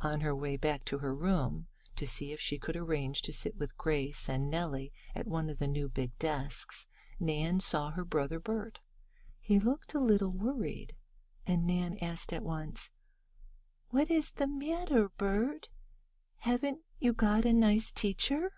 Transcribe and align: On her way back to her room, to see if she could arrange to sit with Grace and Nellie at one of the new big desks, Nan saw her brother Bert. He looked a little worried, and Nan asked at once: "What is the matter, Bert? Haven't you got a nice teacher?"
On 0.00 0.22
her 0.22 0.34
way 0.34 0.56
back 0.56 0.86
to 0.86 0.96
her 1.00 1.14
room, 1.14 1.66
to 1.96 2.06
see 2.06 2.32
if 2.32 2.40
she 2.40 2.58
could 2.58 2.74
arrange 2.74 3.20
to 3.20 3.34
sit 3.34 3.54
with 3.58 3.76
Grace 3.76 4.26
and 4.26 4.48
Nellie 4.50 4.94
at 5.14 5.26
one 5.26 5.50
of 5.50 5.58
the 5.58 5.66
new 5.66 5.90
big 5.90 6.18
desks, 6.18 6.86
Nan 7.20 7.60
saw 7.60 7.90
her 7.90 8.06
brother 8.06 8.40
Bert. 8.40 8.78
He 9.38 9.58
looked 9.60 9.92
a 9.92 10.00
little 10.00 10.30
worried, 10.30 10.96
and 11.46 11.66
Nan 11.66 11.98
asked 12.00 12.32
at 12.32 12.42
once: 12.44 12.90
"What 13.90 14.10
is 14.10 14.30
the 14.30 14.46
matter, 14.48 15.10
Bert? 15.10 15.68
Haven't 16.38 16.80
you 16.98 17.12
got 17.12 17.44
a 17.44 17.52
nice 17.52 17.92
teacher?" 17.92 18.50